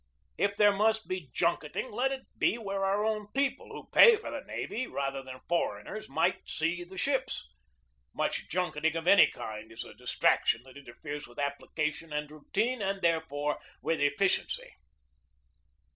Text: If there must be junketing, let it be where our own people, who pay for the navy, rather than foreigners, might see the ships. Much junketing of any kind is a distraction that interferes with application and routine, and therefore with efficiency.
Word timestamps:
If 0.35 0.55
there 0.57 0.71
must 0.73 1.07
be 1.07 1.29
junketing, 1.31 1.91
let 1.91 2.11
it 2.11 2.23
be 2.35 2.57
where 2.57 2.83
our 2.83 3.05
own 3.05 3.27
people, 3.35 3.67
who 3.67 3.87
pay 3.93 4.15
for 4.15 4.31
the 4.31 4.41
navy, 4.41 4.87
rather 4.87 5.21
than 5.21 5.41
foreigners, 5.47 6.09
might 6.09 6.49
see 6.49 6.83
the 6.83 6.97
ships. 6.97 7.47
Much 8.11 8.49
junketing 8.49 8.95
of 8.95 9.07
any 9.07 9.27
kind 9.27 9.71
is 9.71 9.83
a 9.83 9.93
distraction 9.93 10.63
that 10.63 10.75
interferes 10.75 11.27
with 11.27 11.37
application 11.37 12.11
and 12.11 12.31
routine, 12.31 12.81
and 12.81 13.03
therefore 13.03 13.59
with 13.83 13.99
efficiency. 14.01 14.73